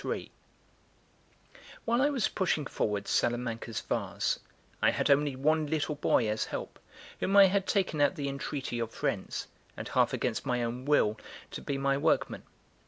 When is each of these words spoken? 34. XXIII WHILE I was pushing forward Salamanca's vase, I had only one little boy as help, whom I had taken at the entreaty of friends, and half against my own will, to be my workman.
34. 0.01 0.15
XXIII 0.19 0.31
WHILE 1.85 2.01
I 2.01 2.09
was 2.09 2.27
pushing 2.27 2.65
forward 2.65 3.07
Salamanca's 3.07 3.81
vase, 3.81 4.39
I 4.81 4.89
had 4.89 5.11
only 5.11 5.35
one 5.35 5.67
little 5.67 5.93
boy 5.93 6.27
as 6.27 6.45
help, 6.45 6.79
whom 7.19 7.37
I 7.37 7.45
had 7.45 7.67
taken 7.67 8.01
at 8.01 8.15
the 8.15 8.27
entreaty 8.27 8.79
of 8.79 8.89
friends, 8.89 9.45
and 9.77 9.87
half 9.89 10.11
against 10.11 10.43
my 10.43 10.63
own 10.63 10.85
will, 10.85 11.19
to 11.51 11.61
be 11.61 11.77
my 11.77 11.99
workman. 11.99 12.41